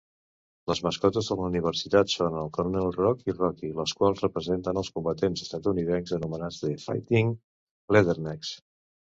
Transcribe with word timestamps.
Les 0.69 0.79
mascotes 0.85 1.27
de 1.31 1.35
la 1.41 1.49
universitat 1.49 2.13
són 2.13 2.37
el 2.43 2.49
Coronel 2.55 2.89
Rock 2.95 3.29
i 3.31 3.35
Rocky, 3.35 3.69
les 3.81 3.93
quals 4.01 4.23
representen 4.25 4.81
als 4.83 4.91
combatents 4.97 5.45
estatunidencs 5.47 6.17
anomenats 6.19 6.61
"The 6.65 6.75
Fighting 6.89 7.39
Leathernecks". 7.99 8.57